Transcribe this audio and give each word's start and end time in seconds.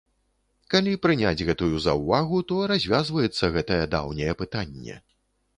Калі 0.73 0.93
прыняць 1.03 1.45
гэтую 1.49 1.75
заўвагу, 1.85 2.41
то 2.53 2.59
развязваецца 2.73 3.53
гэтае 3.59 3.81
даўняе 3.93 4.33
пытанне. 4.45 4.99